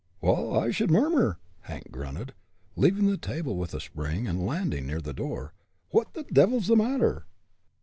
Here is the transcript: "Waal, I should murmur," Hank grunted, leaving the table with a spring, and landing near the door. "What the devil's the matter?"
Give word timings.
"Waal, 0.19 0.57
I 0.59 0.71
should 0.71 0.89
murmur," 0.89 1.37
Hank 1.59 1.91
grunted, 1.91 2.33
leaving 2.75 3.05
the 3.05 3.17
table 3.19 3.55
with 3.55 3.75
a 3.75 3.79
spring, 3.79 4.27
and 4.27 4.43
landing 4.43 4.87
near 4.87 4.99
the 4.99 5.13
door. 5.13 5.53
"What 5.91 6.15
the 6.15 6.23
devil's 6.23 6.65
the 6.65 6.75
matter?" 6.75 7.27